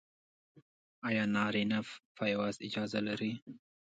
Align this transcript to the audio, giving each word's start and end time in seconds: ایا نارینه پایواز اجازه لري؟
ایا 1.07 1.23
نارینه 1.35 1.79
پایواز 2.17 2.55
اجازه 2.67 2.99
لري؟ 3.07 3.31